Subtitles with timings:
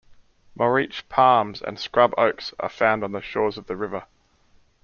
[0.57, 4.05] Moriche palms and scrub oaks are found on the shores of the river.